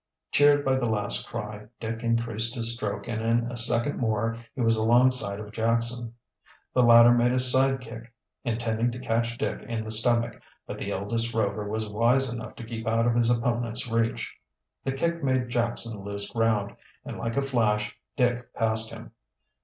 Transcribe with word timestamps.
Cheered 0.31 0.65
by 0.65 0.77
the 0.77 0.87
last 0.89 1.29
cry 1.29 1.67
Dick 1.79 2.01
increased 2.01 2.55
his 2.55 2.73
stroke 2.73 3.07
and 3.07 3.21
in 3.21 3.51
a 3.51 3.55
second 3.55 3.99
more 3.99 4.35
he 4.55 4.61
was 4.61 4.75
alongside 4.75 5.39
of 5.39 5.51
Jackson. 5.51 6.15
The 6.73 6.81
latter 6.81 7.11
made 7.13 7.33
a 7.33 7.37
side 7.37 7.81
kick, 7.81 8.11
intending 8.43 8.91
to 8.93 8.99
catch 8.99 9.37
Dick 9.37 9.61
in 9.61 9.83
the 9.83 9.91
stomach, 9.91 10.41
but 10.65 10.79
the 10.79 10.89
eldest 10.89 11.35
Rover 11.35 11.69
was 11.69 11.87
wise 11.87 12.33
enough 12.33 12.55
to 12.55 12.63
keep 12.65 12.87
out 12.87 13.05
of 13.05 13.13
his 13.13 13.29
opponent's 13.29 13.87
reach. 13.91 14.35
The 14.83 14.93
kick 14.93 15.23
made 15.23 15.49
Jackson 15.49 15.99
lose 16.03 16.27
ground, 16.31 16.75
and 17.05 17.19
like 17.19 17.37
a 17.37 17.41
flash 17.43 17.95
Dick 18.15 18.51
passed 18.55 18.89
him. 18.89 19.11